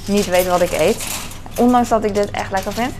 niet 0.08 0.26
weet 0.26 0.48
wat 0.48 0.62
ik 0.62 0.72
eet. 0.72 1.08
Ondanks 1.58 1.90
dat 1.90 2.04
ik 2.04 2.14
dit 2.14 2.32
echt 2.32 2.52
lekker 2.52 2.74
vind. 2.74 2.94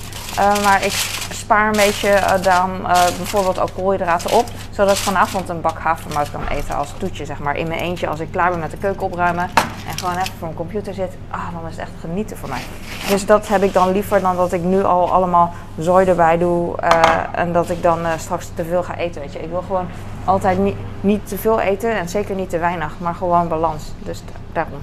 Maar 0.64 0.86
ik 0.86 0.92
spaar 1.30 1.68
een 1.68 1.86
beetje 1.86 2.40
dan 2.42 2.82
bijvoorbeeld 3.18 3.60
ook 3.60 3.74
koolhydraten 3.76 4.32
op. 4.32 4.46
Zodat 4.76 4.96
ik 4.96 5.02
vanavond 5.04 5.50
een 5.50 5.62
bak 5.62 5.80
havermout 5.80 6.32
kan 6.32 6.48
eten 6.48 6.76
als 6.76 6.94
toetje, 6.98 7.26
zeg 7.26 7.40
maar. 7.40 7.56
In 7.56 7.68
mijn 7.68 7.80
eentje 7.80 8.08
als 8.08 8.20
ik 8.20 8.32
klaar 8.32 8.50
ben 8.50 8.60
met 8.60 8.72
de 8.72 8.78
keuken 8.78 9.02
opruimen. 9.06 9.44
En 9.88 9.98
gewoon 9.98 10.14
even 10.14 10.26
voor 10.28 10.48
mijn 10.48 10.54
computer 10.56 10.94
zit. 10.94 11.18
Ah, 11.30 11.40
dan 11.54 11.62
is 11.70 11.72
het 11.72 11.80
echt 11.80 11.92
genieten 12.00 12.38
voor 12.38 12.50
mij. 12.50 12.62
Dus 13.10 13.26
dat 13.26 13.48
heb 13.48 13.64
ik 13.64 13.74
dan 13.74 13.92
liever 13.92 14.22
dan 14.22 14.36
dat 14.36 14.52
ik 14.54 14.62
nu 14.64 14.84
al 14.84 15.12
allemaal 15.12 15.54
zooi 15.78 16.06
erbij 16.08 16.38
doe. 16.38 16.78
eh, 16.78 17.02
en 17.32 17.52
dat 17.54 17.70
ik 17.70 17.82
dan 17.84 18.06
eh, 18.06 18.12
straks 18.18 18.50
te 18.56 18.66
veel 18.66 18.84
ga 18.84 18.96
eten, 18.96 19.22
weet 19.22 19.34
je. 19.34 19.40
Ik 19.44 19.50
wil 19.50 19.62
gewoon 19.68 19.88
altijd 20.26 20.58
niet, 20.60 20.76
niet 21.02 21.28
te 21.28 21.38
veel 21.38 21.60
eten 21.60 21.98
en 21.98 22.10
zeker 22.10 22.36
niet 22.36 22.50
te 22.50 22.58
weinig. 22.60 22.94
Maar 22.98 23.16
gewoon 23.16 23.48
balans. 23.48 23.84
Dus 24.00 24.22
da- 24.26 24.32
daarom. 24.54 24.80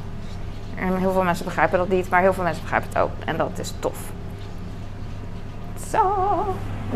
En 0.75 0.97
heel 0.97 1.13
veel 1.13 1.23
mensen 1.23 1.45
begrijpen 1.45 1.79
dat 1.79 1.89
niet, 1.89 2.09
maar 2.09 2.21
heel 2.21 2.33
veel 2.33 2.45
mensen 2.45 2.63
begrijpen 2.63 2.89
het 2.93 2.99
ook. 3.03 3.11
En 3.25 3.37
dat 3.37 3.51
is 3.55 3.75
tof. 3.79 3.99
Zo. 5.91 6.01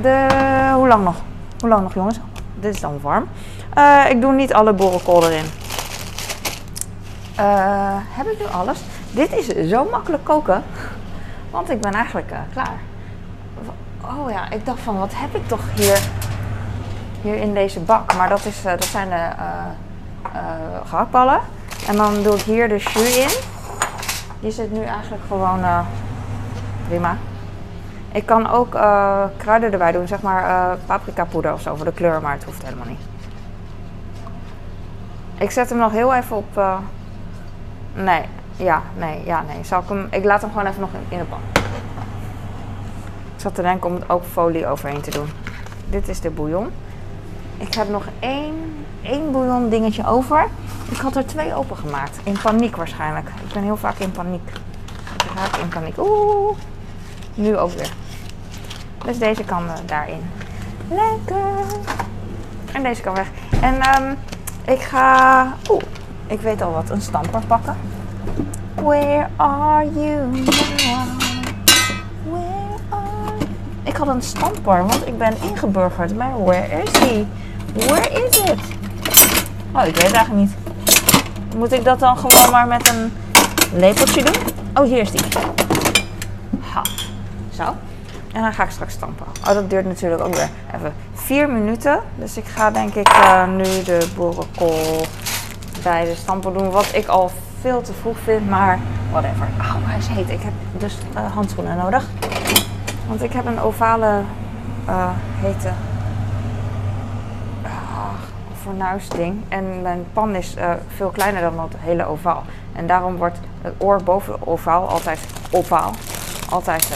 De, 0.03 0.27
hoe 0.75 0.89
lang 0.89 1.05
nog? 1.05 1.15
Hoe 1.61 1.69
lang 1.69 1.83
nog, 1.83 1.95
jongens? 1.95 2.21
Dit 2.61 2.75
is 2.75 2.81
dan 2.81 3.01
warm. 3.01 3.29
Eh, 3.75 4.05
ik 4.11 4.21
doe 4.21 4.33
niet 4.33 4.55
alle 4.55 4.73
boerenkool 4.73 5.27
erin. 5.31 5.45
Eh, 7.35 7.97
heb 7.99 8.27
ik 8.27 8.39
nu 8.39 8.47
alles? 8.53 8.81
Dit 9.11 9.33
is 9.33 9.69
zo 9.69 9.89
makkelijk 9.91 10.25
koken. 10.25 10.63
Want 11.51 11.71
ik 11.71 11.81
ben 11.81 11.93
eigenlijk 11.93 12.31
eh, 12.31 12.39
klaar. 12.53 12.79
Oh 14.03 14.31
ja, 14.31 14.51
ik 14.51 14.67
dacht 14.67 14.81
van, 14.81 14.99
wat 14.99 15.13
heb 15.15 15.35
ik 15.35 15.49
toch 15.49 15.61
hier, 15.75 16.01
hier 17.23 17.35
in 17.35 17.55
deze 17.55 17.81
bak? 17.81 18.17
Maar 18.17 18.29
dat, 18.29 18.45
is, 18.45 18.63
dat 18.63 18.85
zijn 18.85 19.09
de 19.09 19.15
eh, 19.15 19.65
eh, 20.33 20.89
gehaktballen. 20.89 21.41
En 21.87 21.97
dan 21.97 22.23
doe 22.23 22.35
ik 22.35 22.41
hier 22.41 22.69
de 22.69 22.77
jus 22.77 23.17
in. 23.17 23.39
Die 24.41 24.51
zit 24.51 24.73
nu 24.73 24.83
eigenlijk 24.83 25.23
gewoon 25.29 25.61
prima. 26.89 27.17
Ik 28.17 28.27
kan 28.27 28.51
ook 28.51 28.75
eh, 28.75 29.25
kruiden 29.37 29.73
erbij 29.73 29.93
doen, 29.93 30.09
zeg 30.09 30.23
maar 30.23 30.45
eh 30.45 30.79
paprika 30.87 31.25
poeder 31.25 31.53
of 31.53 31.61
zo 31.61 31.75
voor 31.75 31.85
de 31.85 31.93
kleur, 31.93 32.23
maar 32.23 32.33
het 32.33 32.45
hoeft 32.45 32.63
helemaal 32.63 32.87
niet. 32.87 33.01
Ik 35.39 35.51
zet 35.51 35.69
hem 35.69 35.79
nog 35.79 35.93
heel 35.93 36.15
even 36.15 36.37
op. 36.37 36.57
eh, 36.57 36.79
nee, 37.95 38.23
ja, 38.57 38.83
nee, 38.99 39.25
ja, 39.25 39.43
nee. 39.47 39.65
Zal 39.65 39.81
ik, 39.81 39.89
hem, 39.89 40.07
ik 40.11 40.25
laat 40.25 40.41
hem 40.41 40.51
gewoon 40.51 40.67
even 40.67 40.81
nog 40.81 40.91
in, 41.09 41.19
de 41.19 41.25
pan. 41.25 41.39
Ik 43.35 43.41
zat 43.43 43.55
te 43.55 43.63
denken 43.63 43.91
om 43.91 43.97
er 43.97 44.13
ook 44.13 44.25
folie 44.25 44.67
overheen 44.67 45.01
te 45.01 45.11
doen. 45.11 45.29
Dit 45.89 46.09
is 46.09 46.21
de 46.21 46.31
bouillon. 46.31 46.71
Ik 47.57 47.75
heb 47.75 47.89
nog 47.89 48.05
één, 48.19 48.85
één 49.03 49.33
bouillon 49.33 49.69
dingetje 49.69 50.07
over. 50.07 50.47
Ik 50.91 50.97
had 50.97 51.17
er 51.17 51.27
twee 51.27 51.55
opengemaakt. 51.55 52.19
In 52.23 52.39
paniek 52.43 52.77
waarschijnlijk. 52.77 53.29
Ik 53.47 53.53
ben 53.53 53.63
heel 53.63 53.77
vaak 53.77 53.99
in 53.99 54.11
paniek. 54.11 54.49
Ik 55.15 55.31
raak 55.35 55.57
in 55.57 55.69
paniek. 55.69 55.99
Oeh. 55.99 56.57
Nu 57.35 57.57
ook 57.57 57.71
weer. 57.71 57.93
Dus 59.07 59.19
deze 59.19 59.45
kan 59.45 59.69
eh, 59.69 59.75
daarin. 59.85 60.31
Lekker. 60.89 61.79
En 62.73 62.83
deze 62.83 63.03
kan 63.03 63.15
weg. 63.15 63.27
En 63.61 63.81
ehm, 63.81 64.15
ik 64.65 64.81
ga... 64.81 65.47
Oeh, 65.71 65.83
ik 66.27 66.41
weet 66.41 66.63
al 66.63 66.73
wat. 66.73 66.91
Een 66.91 67.01
stamper 67.01 67.41
pakken. 67.47 67.77
Where 68.75 69.27
are 69.37 69.91
you 69.93 70.31
now? 70.31 70.45
Where 72.25 72.77
are... 72.89 73.37
Ik 73.83 73.97
had 73.97 74.09
een 74.09 74.23
stamper, 74.23 74.87
want 74.87 75.07
ik 75.07 75.19
ben 75.19 75.35
ingeburgerd. 75.43 76.17
Maar 76.17 76.45
where 76.45 76.83
is 76.83 76.99
he? 76.99 77.27
Where 77.73 78.11
is 78.11 78.39
it? 78.39 78.61
Oh, 79.73 79.85
ik 79.87 79.95
weet 79.95 80.07
het 80.07 80.13
eigenlijk 80.13 80.33
niet. 80.33 80.55
Moet 81.57 81.73
ik 81.73 81.85
dat 81.85 81.99
dan 81.99 82.19
gewoon 82.19 82.51
maar 82.51 82.67
met 82.67 82.89
een 82.89 83.13
lepeltje 83.73 84.25
doen? 84.25 84.43
Oh, 84.75 84.85
hier 84.85 85.01
is 85.01 85.11
die. 85.11 85.21
Ha. 86.61 86.83
Zo. 87.51 87.75
En 88.37 88.43
dan 88.43 88.53
ga 88.53 88.65
ik 88.65 88.71
straks 88.71 88.93
stampen. 88.93 89.27
Oh, 89.49 89.55
dat 89.55 89.71
duurt 89.71 89.85
natuurlijk 89.85 90.23
ook 90.23 90.35
weer 90.35 90.49
even 90.75 90.93
vier 91.15 91.51
minuten. 91.51 92.01
Dus 92.15 92.37
ik 92.37 92.45
ga 92.45 92.71
denk 92.71 92.95
ik 92.95 93.09
eh, 93.09 93.49
nu 93.49 93.83
de 93.83 94.09
boerenkool 94.17 95.07
bij 95.83 96.05
de 96.05 96.15
stampen 96.15 96.53
doen. 96.53 96.71
Wat 96.71 96.89
ik 96.95 97.07
al 97.07 97.31
veel 97.61 97.81
te 97.81 97.93
vroeg 97.93 98.19
vind, 98.19 98.49
maar 98.49 98.79
whatever. 99.11 99.49
Auw, 99.59 99.79
hij 99.83 99.99
is 99.99 100.07
heet. 100.07 100.31
Ik 100.31 100.43
heb 100.43 100.53
dus 100.79 100.99
eh, 101.15 101.33
handschoenen 101.33 101.77
nodig. 101.77 102.05
Want 103.09 103.23
ik 103.23 103.33
heb 103.33 103.47
een 103.47 103.61
ovale 103.61 104.23
eh, 104.87 105.11
hete 105.41 105.71
ah, 107.63 107.71
fornuisding. 108.63 109.45
En 109.49 109.83
mijn 109.83 110.05
pan 110.13 110.35
is 110.35 110.55
veel 110.97 111.11
kleiner 111.11 111.41
dan 111.41 111.57
dat 111.57 111.73
hele 111.79 112.07
ovaal. 112.07 112.43
En 112.73 112.87
daarom 112.87 113.17
wordt 113.17 113.39
het 113.63 113.75
oor 113.79 114.03
boven 114.03 114.47
ovaal 114.47 114.89
altijd 114.89 115.21
ovaal. 115.51 115.91
Altijd 116.51 116.89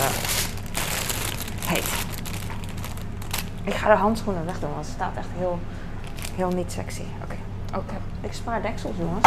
heet. 1.70 2.08
Ik 3.64 3.74
ga 3.74 3.88
de 3.88 3.96
handschoenen 3.96 4.44
wegdoen, 4.44 4.70
want 4.70 4.86
het 4.86 4.94
staat 4.94 5.16
echt 5.16 5.28
heel, 5.36 5.58
heel 6.34 6.48
niet 6.48 6.72
sexy. 6.72 7.02
Oké. 7.24 7.36
Oh, 7.76 7.84
ik, 8.20 8.32
spaar 8.32 8.62
deksels, 8.62 8.96
jongens. 8.98 9.26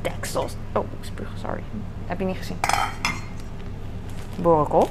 Deksels. 0.00 0.54
Oh, 0.72 0.84
ik 1.00 1.04
spuug, 1.04 1.28
sorry. 1.40 1.62
Heb 2.06 2.18
je 2.18 2.24
niet 2.24 2.36
gezien. 2.36 2.58
Borenkool. 4.36 4.90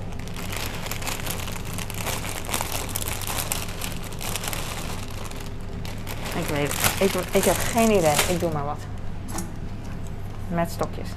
Ik 6.36 6.48
weet 6.48 6.72
het. 6.72 7.02
Ik, 7.02 7.36
ik 7.36 7.44
heb 7.44 7.56
geen 7.56 7.92
idee. 7.92 8.16
Ik 8.30 8.40
doe 8.40 8.52
maar 8.52 8.66
wat. 8.66 8.80
Met 10.48 10.72
stokjes. 10.72 11.10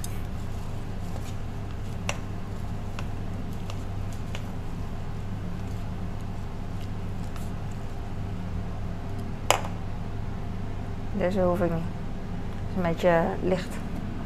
Deze 11.17 11.41
hoef 11.41 11.59
ik 11.59 11.71
niet. 11.71 11.79
Het 11.79 12.69
is 12.69 12.75
een 12.75 12.81
beetje 12.81 13.21
licht. 13.41 13.73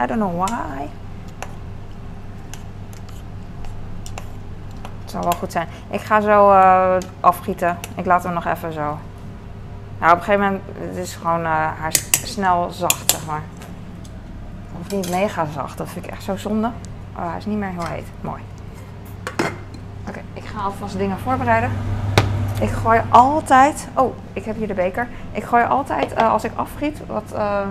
I 0.01 0.05
don't 0.05 0.19
know 0.19 0.47
why. 0.47 0.87
Het 5.01 5.11
zal 5.11 5.21
wel 5.21 5.31
goed 5.39 5.51
zijn. 5.51 5.67
Ik 5.89 6.01
ga 6.01 6.21
zo 6.21 6.51
eh, 6.51 6.97
afgieten. 7.19 7.77
Ik 7.95 8.05
laat 8.05 8.23
hem 8.23 8.33
nog 8.33 8.45
even 8.45 8.73
zo. 8.73 8.97
Nou, 9.99 10.11
op 10.11 10.17
een 10.17 10.23
gegeven 10.23 10.41
moment, 10.45 10.61
het 10.79 10.95
is 10.95 11.15
gewoon, 11.15 11.45
eh, 11.45 11.67
hij 11.73 11.89
is 11.89 12.33
snel 12.33 12.69
zacht, 12.71 13.11
zeg 13.11 13.25
maar. 13.25 13.41
Of 14.81 14.91
niet 14.91 15.09
mega 15.09 15.45
zacht, 15.53 15.77
dat 15.77 15.89
vind 15.89 16.05
ik 16.05 16.11
echt 16.11 16.23
zo 16.23 16.35
zonde. 16.35 16.71
Oh, 17.15 17.29
hij 17.29 17.37
is 17.37 17.45
niet 17.45 17.57
meer 17.57 17.69
heel 17.69 17.85
heet. 17.85 18.07
Mooi. 18.21 18.41
Oké, 20.07 20.21
ik 20.33 20.45
ga 20.45 20.61
alvast 20.61 20.97
dingen 20.97 21.19
voorbereiden. 21.19 21.71
Ik 22.59 22.69
gooi 22.69 23.01
altijd, 23.09 23.87
oh, 23.93 24.15
ik 24.33 24.45
heb 24.45 24.55
hier 24.55 24.67
de 24.67 24.73
beker. 24.73 25.07
Ik 25.31 25.43
gooi 25.43 25.63
altijd, 25.63 26.13
eh, 26.13 26.31
als 26.31 26.43
ik 26.43 26.51
afgiet, 26.55 26.97
wat, 27.07 27.23
eh, 27.35 27.67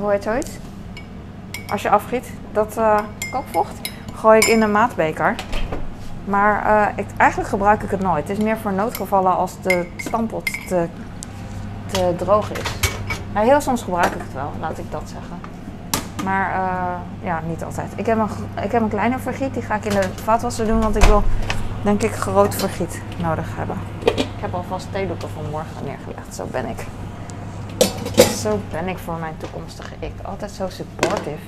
hoe 0.00 0.10
heet 0.10 0.22
zoiets? 0.22 0.50
Als 1.68 1.82
je 1.82 1.90
afgiet, 1.90 2.32
dat 2.52 2.80
kookvocht, 3.30 3.90
gooi 4.14 4.38
ik 4.38 4.46
in 4.46 4.62
een 4.62 4.70
maatbeker. 4.72 5.34
Maar 6.24 6.64
eigenlijk 7.16 7.50
gebruik 7.50 7.82
ik 7.82 7.90
het 7.90 8.00
nooit. 8.00 8.28
Het 8.28 8.38
is 8.38 8.44
meer 8.44 8.56
voor 8.56 8.72
noodgevallen 8.72 9.36
als 9.36 9.60
de 9.62 9.88
stampot 9.96 10.44
te, 10.68 10.86
te 11.86 12.14
droog 12.16 12.52
is. 12.52 12.74
Maar 13.32 13.42
heel 13.42 13.60
soms 13.60 13.82
gebruik 13.82 14.14
ik 14.14 14.20
het 14.22 14.32
wel, 14.32 14.52
laat 14.60 14.78
ik 14.78 14.90
dat 14.90 15.02
zeggen. 15.04 15.40
Maar 16.24 16.52
ja, 17.22 17.40
niet 17.46 17.64
altijd. 17.64 17.92
Ik 17.96 18.06
heb, 18.06 18.18
een, 18.18 18.62
ik 18.64 18.72
heb 18.72 18.82
een 18.82 18.88
kleiner 18.88 19.20
vergiet, 19.20 19.54
die 19.54 19.62
ga 19.62 19.74
ik 19.74 19.84
in 19.84 20.00
de 20.00 20.08
vaatwasser 20.22 20.66
doen, 20.66 20.80
want 20.80 20.96
ik 20.96 21.04
wil 21.04 21.22
denk 21.82 22.02
ik 22.02 22.12
groot 22.12 22.54
vergiet 22.54 23.00
nodig 23.16 23.56
hebben. 23.56 23.76
Ik 24.14 24.26
heb 24.40 24.54
alvast 24.54 24.86
theedoeken 24.92 25.28
van 25.28 25.50
morgen 25.50 25.84
neergelegd, 25.84 26.34
zo 26.34 26.46
ben 26.50 26.66
ik. 26.66 26.86
Zo 28.42 28.60
ben 28.70 28.88
ik 28.88 28.98
voor 28.98 29.16
mijn 29.18 29.34
toekomstige 29.36 29.94
ik. 29.98 30.12
Altijd 30.22 30.50
zo 30.50 30.68
supportive. 30.68 31.42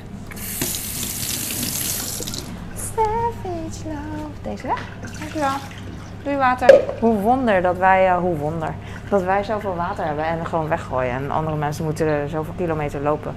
Savage 2.76 3.88
love. 3.88 4.30
Deze 4.42 4.66
weg. 4.66 4.82
Dankjewel. 5.18 5.56
Doei 6.22 6.36
water. 6.36 6.80
Hoe 7.00 7.16
wonder 7.16 7.62
dat 7.62 7.76
wij, 7.76 8.08
uh, 8.08 8.18
hoe 8.18 8.36
wonder, 8.36 8.74
dat 9.08 9.22
wij 9.22 9.44
zoveel 9.44 9.74
water 9.76 10.04
hebben 10.04 10.24
en 10.24 10.46
gewoon 10.46 10.68
weggooien. 10.68 11.12
En 11.12 11.30
andere 11.30 11.56
mensen 11.56 11.84
moeten 11.84 12.06
er 12.06 12.28
zoveel 12.28 12.54
kilometer 12.56 13.00
lopen 13.00 13.34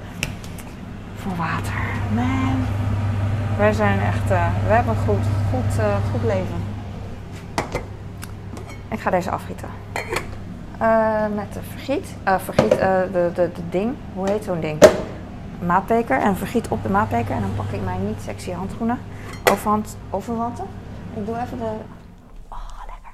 voor 1.15 1.35
water. 1.35 1.73
Man. 2.13 2.65
Wij 3.57 3.73
zijn 3.73 3.99
echt, 3.99 4.31
uh, 4.31 4.47
we 4.67 4.73
hebben 4.73 4.95
een 4.97 5.03
goed, 5.05 5.25
goed, 5.51 5.79
uh, 5.79 5.95
goed 6.11 6.23
leven. 6.23 6.66
Ik 8.89 8.99
ga 8.99 9.09
deze 9.09 9.31
afgieten. 9.31 9.69
met 11.35 11.53
de 11.53 11.61
vergiet. 11.61 12.07
vergiet, 12.37 12.71
de, 12.71 13.31
de, 13.33 13.51
de 13.55 13.69
ding. 13.69 13.95
Hoe 14.13 14.29
heet 14.29 14.43
zo'n 14.43 14.59
ding? 14.59 14.83
Maatbeker. 15.65 16.19
En 16.19 16.35
vergiet 16.35 16.67
op 16.67 16.83
de 16.83 16.89
maatbeker. 16.89 17.35
En 17.35 17.41
dan 17.41 17.55
pak 17.55 17.71
ik 17.71 17.83
mijn 17.83 18.05
niet 18.05 18.21
sexy 18.21 18.51
handschoenen. 18.51 18.99
Overhand, 19.51 19.97
overwanten. 20.09 20.65
Ik 21.13 21.25
doe 21.25 21.37
even 21.37 21.57
de 21.57 21.71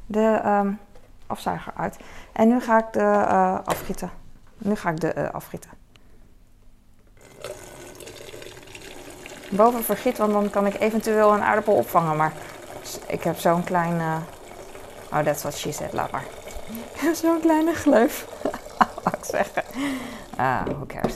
de 0.05 0.41
um, 0.45 0.79
afzuiger 1.27 1.73
uit. 1.75 1.97
En 2.33 2.47
nu 2.47 2.61
ga 2.61 2.77
ik 2.77 2.93
de 2.93 3.05
afgieten. 3.65 4.11
Nu 4.57 4.75
ga 4.75 4.89
ik 4.89 4.99
de 4.99 5.31
afgieten. 5.31 5.69
Boven 9.49 9.83
vergiet, 9.83 10.17
want 10.17 10.33
dan 10.33 10.49
kan 10.49 10.65
ik 10.65 10.79
eventueel 10.79 11.33
een 11.33 11.41
aardappel 11.43 11.73
opvangen. 11.73 12.17
Maar 12.17 12.33
ik 13.07 13.23
heb 13.23 13.37
zo'n 13.37 13.63
klein... 13.63 14.23
Oh, 15.13 15.23
that's 15.23 15.43
what 15.43 15.53
she 15.57 15.71
said. 15.71 15.93
Laat 15.93 16.11
maar. 16.11 16.25
Zo'n 17.21 17.39
kleine 17.41 17.73
gleuf. 17.73 18.27
Wat 19.03 19.13
ik 19.13 19.23
zeggen. 19.23 19.63
Ah, 20.37 20.65
who 20.65 20.85
cares. 20.85 21.13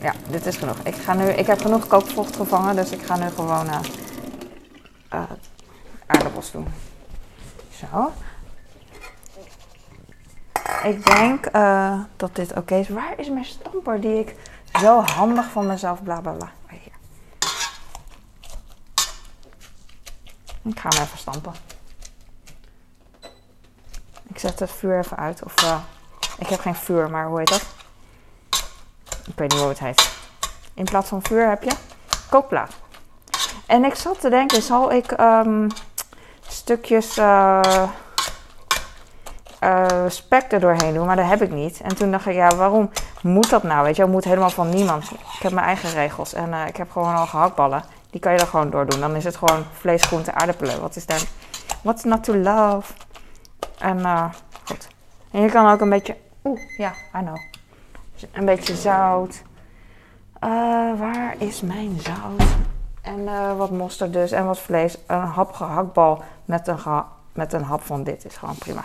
Ja, 0.00 0.12
dit 0.30 0.46
is 0.46 0.56
genoeg. 0.56 0.76
Ik, 0.82 0.94
ga 0.94 1.14
nu, 1.14 1.28
ik 1.28 1.46
heb 1.46 1.60
genoeg 1.60 1.86
kookvocht 1.86 2.36
gevangen, 2.36 2.76
dus 2.76 2.90
ik 2.90 3.02
ga 3.02 3.16
nu 3.16 3.30
gewoon 3.30 3.66
uh, 3.66 5.22
aardappels 6.06 6.50
doen. 6.50 6.66
Zo. 7.70 8.12
Ik 10.82 11.06
denk 11.06 11.54
uh, 11.54 12.00
dat 12.16 12.34
dit 12.34 12.56
oké 12.56 12.74
is. 12.74 12.88
Waar 12.88 13.18
is 13.18 13.28
mijn 13.28 13.44
stamper 13.44 14.00
die 14.00 14.18
ik 14.18 14.34
zo 14.80 15.00
handig 15.00 15.50
van 15.50 15.66
mezelf 15.66 16.02
bla 16.02 16.20
bla 16.20 16.32
bla. 16.32 16.50
Oh. 16.66 16.76
Ik 20.62 20.80
ga 20.80 20.88
hem 20.88 21.02
even 21.02 21.18
stampen. 21.18 21.52
Zet 24.48 24.60
het 24.60 24.70
vuur 24.70 24.98
even 24.98 25.16
uit. 25.16 25.42
Of 25.44 25.62
uh, 25.62 25.76
ik 26.38 26.46
heb 26.46 26.60
geen 26.60 26.74
vuur, 26.74 27.10
maar 27.10 27.26
hoe 27.26 27.38
heet 27.38 27.48
dat? 27.48 27.66
Ik 29.26 29.32
weet 29.36 29.50
niet 29.50 29.60
hoe 29.60 29.68
het 29.68 29.78
heet. 29.78 30.10
In 30.74 30.84
plaats 30.84 31.08
van 31.08 31.22
vuur 31.22 31.48
heb 31.48 31.62
je 31.62 31.70
kookplaat. 32.30 32.72
En 33.66 33.84
ik 33.84 33.94
zat 33.94 34.20
te 34.20 34.28
denken, 34.28 34.62
zal 34.62 34.92
ik 34.92 35.20
um, 35.20 35.66
stukjes 36.48 37.18
uh, 37.18 37.82
uh, 39.60 39.86
spek 40.08 40.52
er 40.52 40.60
doorheen 40.60 40.94
doen, 40.94 41.06
maar 41.06 41.16
dat 41.16 41.28
heb 41.28 41.42
ik 41.42 41.50
niet. 41.50 41.80
En 41.80 41.96
toen 41.96 42.10
dacht 42.10 42.26
ik, 42.26 42.34
ja, 42.34 42.56
waarom 42.56 42.90
moet 43.22 43.50
dat 43.50 43.62
nou? 43.62 43.84
Weet 43.84 43.96
je, 43.96 44.02
dat 44.02 44.10
moet 44.10 44.24
helemaal 44.24 44.50
van 44.50 44.68
niemand. 44.68 45.10
Ik 45.10 45.42
heb 45.42 45.52
mijn 45.52 45.66
eigen 45.66 45.90
regels 45.90 46.32
en 46.32 46.52
ik 46.52 46.76
heb 46.76 46.90
gewoon 46.90 47.14
al 47.14 47.26
gehaktballen. 47.26 47.84
Die 48.10 48.20
kan 48.20 48.32
je 48.32 48.38
er 48.38 48.46
gewoon 48.46 48.70
door 48.70 48.86
doen. 48.86 49.00
Dan 49.00 49.16
is 49.16 49.24
het 49.24 49.36
gewoon 49.36 49.64
vlees, 49.72 50.02
groente, 50.02 50.34
aardappelen. 50.34 50.80
Wat 50.80 50.96
is 50.96 51.06
dan? 51.06 51.18
What's 51.82 52.04
not 52.04 52.24
to 52.24 52.36
love? 52.36 52.92
En 53.78 54.30
goed. 54.64 54.88
En 55.30 55.40
je 55.40 55.50
kan 55.50 55.72
ook 55.72 55.80
een 55.80 55.90
beetje, 55.90 56.16
oeh, 56.44 56.60
ja, 56.76 56.92
I 57.14 57.18
know. 57.18 57.38
Een 58.32 58.44
beetje 58.44 58.76
zout. 58.76 59.42
waar 60.98 61.34
is 61.38 61.60
mijn 61.60 62.00
zout? 62.00 62.42
En 63.02 63.18
uh, 63.18 63.56
wat 63.56 63.70
mosterd 63.70 64.12
dus 64.12 64.30
en 64.30 64.46
wat 64.46 64.58
vlees. 64.58 64.98
Een 65.06 65.18
hap 65.18 65.52
gehaktbal 65.52 66.22
met 66.44 66.68
een, 66.68 66.78
met 67.32 67.52
een 67.52 67.62
hap 67.62 67.82
van 67.82 68.02
dit 68.02 68.24
is 68.24 68.36
gewoon 68.36 68.54
prima. 68.58 68.84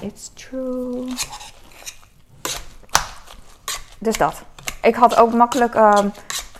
It's 0.00 0.30
true. 0.34 1.14
Dus 3.98 4.16
dat. 4.16 4.42
Ik 4.82 4.94
had 4.94 5.16
ook 5.16 5.32
makkelijk 5.32 5.74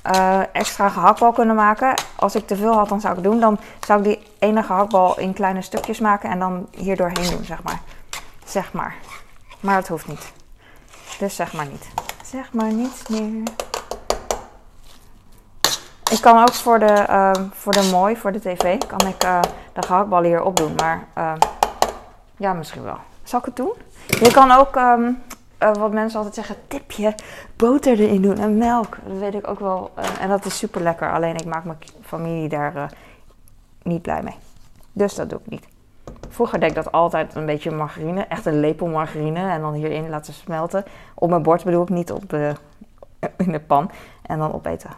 uh, 0.06 0.40
extra 0.52 0.88
gehaktbal 0.88 1.32
kunnen 1.32 1.54
maken. 1.54 1.94
Als 2.16 2.34
ik 2.34 2.46
te 2.46 2.56
veel 2.56 2.72
had, 2.72 2.88
dan 2.88 3.00
zou 3.00 3.16
ik 3.16 3.22
doen. 3.22 3.40
Dan 3.40 3.58
zou 3.86 3.98
ik 3.98 4.04
die 4.04 4.22
ene 4.38 4.62
gehaktbal 4.62 5.18
in 5.18 5.32
kleine 5.32 5.62
stukjes 5.62 6.00
maken 6.00 6.30
en 6.30 6.38
dan 6.38 6.68
hier 6.70 6.96
doorheen 6.96 7.30
doen, 7.30 7.44
zeg 7.44 7.62
maar. 7.62 7.80
Zeg 8.44 8.72
maar. 8.72 8.94
Maar 9.60 9.76
het 9.76 9.88
hoeft 9.88 10.06
niet. 10.06 10.32
Dus 11.18 11.36
zeg 11.36 11.52
maar 11.52 11.66
niet. 11.66 11.88
Zeg 12.24 12.52
maar 12.52 12.72
niet 12.72 13.08
meer. 13.08 13.42
Ik 16.10 16.20
kan 16.20 16.42
ook 16.42 16.52
voor 16.52 16.78
de, 16.78 17.06
uh, 17.10 17.30
voor 17.52 17.72
de 17.72 17.88
mooi, 17.92 18.16
voor 18.16 18.32
de 18.32 18.40
tv, 18.40 18.78
kan 18.78 19.06
ik 19.06 19.24
uh, 19.24 19.40
de 19.72 19.82
gehaktballen 19.82 20.28
hier 20.28 20.42
opdoen. 20.42 20.74
Maar 20.74 21.06
ja, 22.36 22.52
misschien 22.52 22.82
wel. 22.82 22.98
Zal 23.22 23.38
ik 23.38 23.44
het 23.44 23.56
doen? 23.56 23.72
Je 24.06 24.32
kan 24.32 24.50
ook, 24.50 24.76
um, 24.76 25.22
wat 25.72 25.92
mensen 25.92 26.18
altijd 26.18 26.34
zeggen, 26.34 26.56
tipje 26.66 27.14
boter 27.56 28.00
erin 28.00 28.22
doen 28.22 28.38
en 28.38 28.56
melk. 28.56 28.96
Dat 29.06 29.18
weet 29.18 29.34
ik 29.34 29.48
ook 29.48 29.60
wel. 29.60 29.90
en 30.20 30.28
dat 30.28 30.44
is 30.44 30.58
super 30.58 30.82
lekker. 30.82 31.12
Alleen 31.12 31.36
ik 31.36 31.44
maak 31.44 31.64
mijn 31.64 31.78
familie 32.00 32.48
daar 32.48 32.92
niet 33.82 34.02
blij 34.02 34.22
mee. 34.22 34.36
Dus 34.92 35.14
dat 35.14 35.30
doe 35.30 35.38
ik 35.44 35.50
niet. 35.50 35.66
Vroeger 36.28 36.60
deed 36.60 36.68
ik 36.68 36.74
dat 36.74 36.92
altijd 36.92 37.34
een 37.34 37.46
beetje 37.46 37.70
margarine. 37.70 38.22
Echt 38.22 38.46
een 38.46 38.60
lepel 38.60 38.86
margarine. 38.86 39.50
En 39.50 39.60
dan 39.60 39.72
hierin 39.72 40.08
laten 40.08 40.32
smelten. 40.32 40.84
Op 41.14 41.30
mijn 41.30 41.42
bord 41.42 41.64
bedoel 41.64 41.82
ik 41.82 41.88
niet 41.88 42.12
op 42.12 42.28
de 42.28 42.52
in 43.44 43.52
de 43.52 43.60
pan. 43.60 43.90
En 44.22 44.38
dan 44.38 44.52
opeten. 44.52 44.90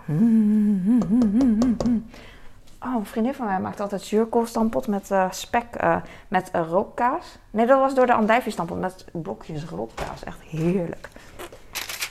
Oh, 2.84 2.94
een 2.94 3.06
vriendin 3.06 3.34
van 3.34 3.46
mij 3.46 3.60
maakt 3.60 3.80
altijd 3.80 4.02
zuurkoolstampot 4.02 4.86
met 4.86 5.10
uh, 5.10 5.30
spek, 5.30 5.82
uh, 5.82 5.96
met 6.28 6.50
uh, 6.54 6.68
rookkaas. 6.68 7.38
Nee, 7.50 7.66
dat 7.66 7.78
was 7.78 7.94
door 7.94 8.06
de 8.06 8.14
andijvie 8.14 8.52
met 8.78 9.04
blokjes 9.12 9.64
rookkaas. 9.64 10.24
Echt 10.24 10.40
heerlijk. 10.40 11.08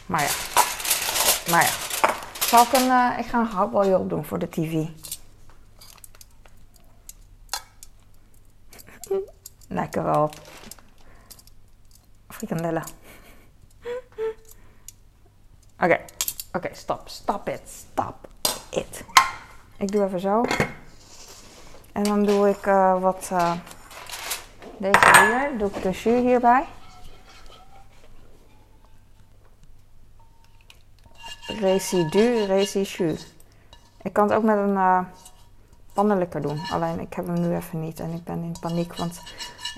Maar 0.05 0.21
ja. 0.21 0.29
Maar 1.51 1.61
ja. 1.61 1.69
Ik 2.39 2.73
een, 2.73 3.19
ik 3.19 3.25
ga 3.25 3.39
een 3.39 3.47
gehaktbalje 3.47 3.97
op 3.97 4.09
doen 4.09 4.25
voor 4.25 4.39
de 4.39 4.49
tv. 4.49 4.87
Lekker 9.67 10.03
wel. 10.03 10.29
Frikandellen. 12.27 12.83
Oké, 15.79 15.99
oké, 16.51 16.69
stop, 16.71 17.01
stop 17.05 17.49
it, 17.49 17.61
stop 17.65 18.27
it. 18.69 19.22
Ik 19.77 19.91
doe 19.91 20.05
even 20.05 20.19
zo. 20.19 20.41
En 21.91 22.03
dan 22.03 22.25
doe 22.25 22.49
ik 22.49 22.65
uh, 22.65 23.01
wat, 23.01 23.29
uh, 23.33 23.53
deze 24.77 24.99
hier, 25.19 25.57
doe 25.57 25.69
ik 25.69 25.81
de 25.81 25.89
jus 25.89 26.03
hierbij. 26.03 26.65
Residu, 31.47 32.43
residu. 32.43 33.17
Ik 34.01 34.13
kan 34.13 34.27
het 34.27 34.37
ook 34.37 34.43
met 34.43 34.57
een 34.57 34.75
uh, 36.33 36.41
doen. 36.41 36.61
Alleen 36.71 36.99
ik 36.99 37.13
heb 37.13 37.27
hem 37.27 37.39
nu 37.39 37.55
even 37.55 37.79
niet 37.79 37.99
en 37.99 38.11
ik 38.11 38.23
ben 38.23 38.43
in 38.43 38.55
paniek, 38.59 38.95
want 38.95 39.21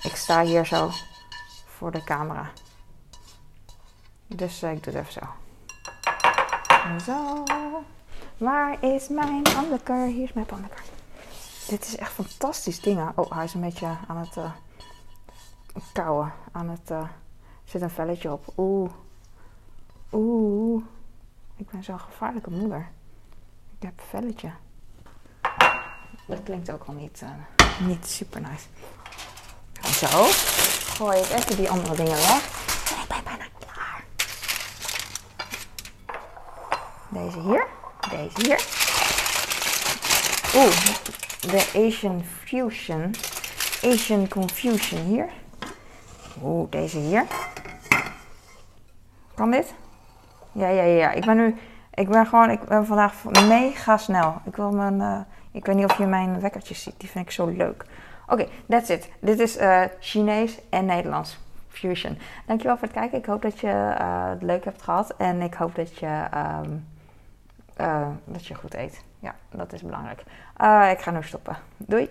ik 0.01 0.15
sta 0.15 0.41
hier 0.41 0.65
zo 0.65 0.89
voor 1.65 1.91
de 1.91 2.03
camera. 2.03 2.51
Dus 4.27 4.63
ik 4.63 4.83
doe 4.83 4.93
het 4.93 5.07
even 5.07 5.13
zo. 5.13 5.27
Zo. 7.05 7.43
Waar 8.37 8.83
is 8.83 9.07
mijn 9.07 9.41
pannenlikker? 9.41 10.05
Hier 10.05 10.23
is 10.23 10.33
mijn 10.33 10.45
pannenlikker. 10.45 10.85
Dit 11.67 11.85
is 11.85 11.95
echt 11.95 12.11
fantastisch 12.11 12.81
dingen. 12.81 13.11
Oh, 13.15 13.31
hij 13.31 13.43
is 13.43 13.53
een 13.53 13.61
beetje 13.61 13.97
aan 14.07 14.17
het 14.17 14.35
uh, 14.37 14.51
kauwen. 15.93 16.33
Aan 16.51 16.69
het, 16.69 16.91
uh, 16.91 17.07
zit 17.63 17.81
een 17.81 17.89
velletje 17.89 18.31
op. 18.31 18.53
Oeh. 18.57 18.91
Oeh. 20.11 20.83
Ik 21.55 21.69
ben 21.69 21.83
zo'n 21.83 21.99
gevaarlijke 21.99 22.49
moeder. 22.49 22.89
Ik 23.77 23.83
heb 23.83 23.99
een 23.99 24.05
velletje. 24.09 24.51
Dat 26.27 26.43
klinkt 26.43 26.71
ook 26.71 26.83
al 26.83 26.93
niet, 26.93 27.21
uh, 27.23 27.87
niet 27.87 28.07
super 28.07 28.41
nice. 28.41 28.67
Zo. 30.07 30.23
Gooi 30.95 31.17
ik 31.19 31.29
even 31.29 31.55
die 31.55 31.69
andere 31.69 31.95
dingen 31.95 32.15
weg. 32.15 32.45
ik 33.01 33.07
ben 33.07 33.23
bijna 33.23 33.45
Deze 37.09 37.39
hier. 37.39 37.67
Deze 38.09 38.47
hier. 38.47 38.63
Oeh, 40.55 40.75
de 41.39 41.85
Asian 41.87 42.23
Fusion. 42.43 43.15
Asian 43.83 44.27
Confusion 44.27 45.01
hier. 45.01 45.29
Oeh, 46.43 46.71
deze 46.71 46.97
hier. 46.97 47.25
Kan 49.33 49.51
dit? 49.51 49.73
Ja, 50.51 50.67
ja, 50.67 50.83
ja. 50.83 51.11
Ik 51.11 51.25
ben 51.25 51.35
nu... 51.35 51.55
Ik 51.93 52.09
ben 52.09 52.25
gewoon... 52.25 52.49
Ik 52.49 52.63
ben 52.63 52.85
vandaag 52.85 53.23
mega 53.23 53.97
snel. 53.97 54.41
Ik 54.45 54.55
wil 54.55 54.71
mijn... 54.71 54.99
Uh, 54.99 55.19
ik 55.51 55.65
weet 55.65 55.75
niet 55.75 55.85
of 55.85 55.97
je 55.97 56.05
mijn 56.05 56.39
wekkertjes 56.39 56.83
ziet. 56.83 56.99
Die 56.99 57.09
vind 57.09 57.25
ik 57.25 57.31
zo 57.31 57.47
leuk. 57.47 57.85
Oké, 58.27 58.47
that's 58.69 58.89
it. 58.89 59.09
Dit 59.19 59.39
is 59.39 59.57
uh, 59.57 59.81
Chinees 59.99 60.59
en 60.69 60.85
Nederlands. 60.85 61.37
Fusion. 61.69 62.17
Dankjewel 62.45 62.77
voor 62.77 62.87
het 62.87 62.97
kijken. 62.97 63.17
Ik 63.17 63.25
hoop 63.25 63.41
dat 63.41 63.59
je 63.59 63.67
uh, 63.67 64.29
het 64.29 64.41
leuk 64.41 64.65
hebt 64.65 64.81
gehad. 64.81 65.13
En 65.17 65.41
ik 65.41 65.53
hoop 65.53 65.75
dat 65.75 65.97
je... 65.97 66.23
Um, 66.63 66.93
uh, 67.81 68.07
dat 68.25 68.45
je 68.45 68.55
goed 68.55 68.73
eet. 68.73 69.03
Ja, 69.19 69.35
dat 69.49 69.73
is 69.73 69.81
belangrijk. 69.81 70.23
Uh, 70.61 70.89
ik 70.91 70.99
ga 70.99 71.11
nu 71.11 71.23
stoppen. 71.23 71.57
Doei! 71.77 72.09